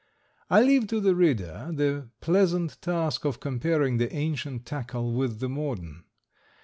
[0.49, 5.47] I leave to the reader the pleasant task of comparing the ancient tackle with the
[5.47, 6.05] modern.